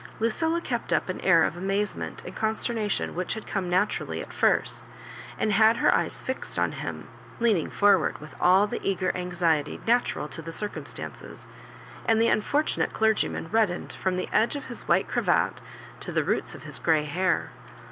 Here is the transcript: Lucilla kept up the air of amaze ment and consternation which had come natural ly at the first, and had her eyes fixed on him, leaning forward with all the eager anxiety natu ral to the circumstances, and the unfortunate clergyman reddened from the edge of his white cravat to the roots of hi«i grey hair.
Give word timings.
Lucilla 0.19 0.59
kept 0.59 0.91
up 0.91 1.05
the 1.05 1.23
air 1.23 1.43
of 1.43 1.55
amaze 1.55 1.95
ment 1.95 2.23
and 2.25 2.35
consternation 2.35 3.13
which 3.13 3.35
had 3.35 3.45
come 3.45 3.69
natural 3.69 4.09
ly 4.09 4.17
at 4.17 4.29
the 4.29 4.33
first, 4.35 4.83
and 5.37 5.51
had 5.51 5.77
her 5.77 5.93
eyes 5.93 6.19
fixed 6.21 6.57
on 6.57 6.71
him, 6.71 7.07
leaning 7.39 7.69
forward 7.69 8.17
with 8.19 8.33
all 8.41 8.65
the 8.65 8.81
eager 8.81 9.15
anxiety 9.15 9.77
natu 9.85 10.15
ral 10.15 10.27
to 10.27 10.41
the 10.41 10.51
circumstances, 10.51 11.47
and 12.07 12.19
the 12.19 12.29
unfortunate 12.29 12.93
clergyman 12.93 13.47
reddened 13.51 13.93
from 13.93 14.15
the 14.17 14.27
edge 14.33 14.55
of 14.55 14.65
his 14.69 14.87
white 14.87 15.07
cravat 15.07 15.61
to 15.99 16.11
the 16.11 16.23
roots 16.23 16.55
of 16.55 16.63
hi«i 16.63 16.83
grey 16.83 17.03
hair. 17.03 17.51